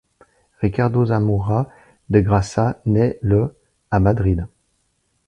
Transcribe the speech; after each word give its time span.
Ricardo 0.61 1.05
Zamora 1.05 1.69
de 2.09 2.21
Grassa 2.21 2.81
nait 2.87 3.19
le 3.21 3.53
à 3.91 3.99
Madrid. 3.99 4.47